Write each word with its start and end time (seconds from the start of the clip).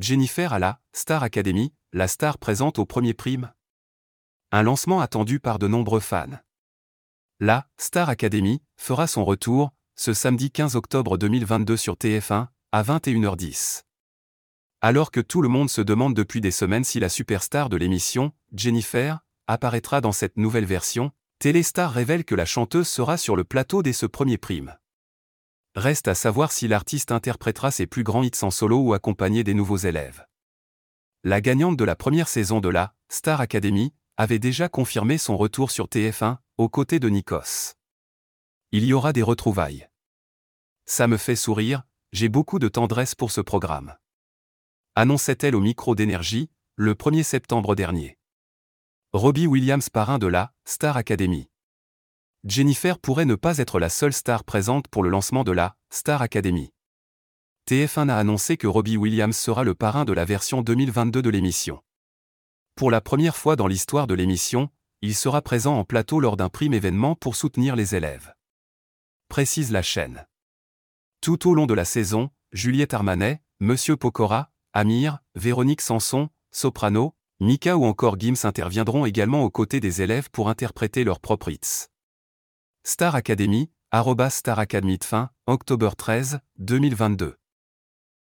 Jennifer 0.00 0.52
à 0.52 0.60
la 0.60 0.80
Star 0.92 1.24
Academy, 1.24 1.72
la 1.92 2.06
star 2.06 2.38
présente 2.38 2.78
au 2.78 2.86
premier 2.86 3.14
prime. 3.14 3.52
Un 4.52 4.62
lancement 4.62 5.00
attendu 5.00 5.40
par 5.40 5.58
de 5.58 5.66
nombreux 5.66 5.98
fans. 5.98 6.38
La 7.40 7.66
Star 7.78 8.08
Academy 8.08 8.62
fera 8.76 9.08
son 9.08 9.24
retour 9.24 9.72
ce 9.96 10.14
samedi 10.14 10.52
15 10.52 10.76
octobre 10.76 11.18
2022 11.18 11.76
sur 11.76 11.94
TF1 11.94 12.46
à 12.70 12.82
21h10. 12.84 13.82
Alors 14.82 15.10
que 15.10 15.18
tout 15.18 15.42
le 15.42 15.48
monde 15.48 15.68
se 15.68 15.80
demande 15.80 16.14
depuis 16.14 16.40
des 16.40 16.52
semaines 16.52 16.84
si 16.84 17.00
la 17.00 17.08
superstar 17.08 17.68
de 17.68 17.76
l'émission, 17.76 18.32
Jennifer, 18.52 19.18
apparaîtra 19.48 20.00
dans 20.00 20.12
cette 20.12 20.36
nouvelle 20.36 20.64
version, 20.64 21.10
Téléstar 21.40 21.92
révèle 21.92 22.24
que 22.24 22.36
la 22.36 22.46
chanteuse 22.46 22.86
sera 22.86 23.16
sur 23.16 23.34
le 23.34 23.42
plateau 23.42 23.82
dès 23.82 23.92
ce 23.92 24.06
premier 24.06 24.38
prime. 24.38 24.76
Reste 25.78 26.08
à 26.08 26.16
savoir 26.16 26.50
si 26.50 26.66
l'artiste 26.66 27.12
interprétera 27.12 27.70
ses 27.70 27.86
plus 27.86 28.02
grands 28.02 28.24
hits 28.24 28.42
en 28.42 28.50
solo 28.50 28.78
ou 28.80 28.94
accompagné 28.94 29.44
des 29.44 29.54
nouveaux 29.54 29.76
élèves. 29.76 30.26
La 31.22 31.40
gagnante 31.40 31.76
de 31.76 31.84
la 31.84 31.94
première 31.94 32.26
saison 32.26 32.58
de 32.58 32.68
la 32.68 32.96
Star 33.08 33.40
Academy 33.40 33.94
avait 34.16 34.40
déjà 34.40 34.68
confirmé 34.68 35.18
son 35.18 35.36
retour 35.36 35.70
sur 35.70 35.86
TF1, 35.86 36.38
aux 36.56 36.68
côtés 36.68 36.98
de 36.98 37.08
Nikos. 37.08 37.76
Il 38.72 38.84
y 38.84 38.92
aura 38.92 39.12
des 39.12 39.22
retrouvailles. 39.22 39.88
Ça 40.84 41.06
me 41.06 41.16
fait 41.16 41.36
sourire, 41.36 41.84
j'ai 42.10 42.28
beaucoup 42.28 42.58
de 42.58 42.66
tendresse 42.66 43.14
pour 43.14 43.30
ce 43.30 43.40
programme. 43.40 43.94
Annonçait-elle 44.96 45.54
au 45.54 45.60
micro 45.60 45.94
d'énergie, 45.94 46.50
le 46.74 46.94
1er 46.94 47.22
septembre 47.22 47.76
dernier. 47.76 48.18
Robbie 49.12 49.46
Williams 49.46 49.90
parrain 49.90 50.18
de 50.18 50.26
la 50.26 50.52
Star 50.64 50.96
Academy. 50.96 51.48
Jennifer 52.44 52.98
pourrait 52.98 53.24
ne 53.24 53.34
pas 53.34 53.58
être 53.58 53.78
la 53.78 53.88
seule 53.88 54.12
star 54.12 54.44
présente 54.44 54.88
pour 54.88 55.02
le 55.02 55.10
lancement 55.10 55.44
de 55.44 55.52
la 55.52 55.76
Star 55.90 56.22
Academy. 56.22 56.72
TF1 57.68 58.08
a 58.08 58.16
annoncé 58.16 58.56
que 58.56 58.66
Robbie 58.66 58.96
Williams 58.96 59.36
sera 59.36 59.64
le 59.64 59.74
parrain 59.74 60.04
de 60.04 60.12
la 60.12 60.24
version 60.24 60.62
2022 60.62 61.22
de 61.22 61.30
l'émission. 61.30 61.82
Pour 62.74 62.90
la 62.90 63.00
première 63.00 63.36
fois 63.36 63.56
dans 63.56 63.66
l'histoire 63.66 64.06
de 64.06 64.14
l'émission, 64.14 64.70
il 65.02 65.14
sera 65.14 65.42
présent 65.42 65.76
en 65.76 65.84
plateau 65.84 66.20
lors 66.20 66.36
d'un 66.36 66.48
prime 66.48 66.74
événement 66.74 67.14
pour 67.14 67.36
soutenir 67.36 67.76
les 67.76 67.94
élèves 67.94 68.32
précise 69.28 69.70
la 69.70 69.82
chaîne. 69.82 70.26
Tout 71.20 71.48
au 71.48 71.54
long 71.54 71.66
de 71.66 71.74
la 71.74 71.84
saison, 71.84 72.30
Juliette 72.52 72.94
Armanet, 72.94 73.42
Monsieur 73.60 73.96
Pokora, 73.96 74.50
Amir, 74.72 75.18
Véronique 75.34 75.80
Sanson, 75.80 76.28
Soprano, 76.50 77.14
Mika 77.40 77.76
ou 77.76 77.84
encore 77.84 78.18
Gims 78.18 78.44
interviendront 78.44 79.04
également 79.04 79.44
aux 79.44 79.50
côtés 79.50 79.80
des 79.80 80.02
élèves 80.02 80.30
pour 80.30 80.48
interpréter 80.48 81.04
leurs 81.04 81.20
propres 81.20 81.50
hits. 81.50 81.88
Star 82.90 83.14
Academy, 83.14 83.70
Star 84.30 84.58
Academy 84.58 84.96
de 84.96 85.04
fin, 85.04 85.28
octobre 85.46 85.94
13, 85.94 86.40
2022. 86.56 87.36